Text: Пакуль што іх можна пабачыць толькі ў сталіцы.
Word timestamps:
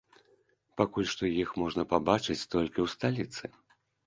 Пакуль 0.79 1.09
што 1.11 1.29
іх 1.43 1.51
можна 1.65 1.85
пабачыць 1.93 2.37
толькі 2.55 2.79
ў 2.87 2.89
сталіцы. 2.97 3.53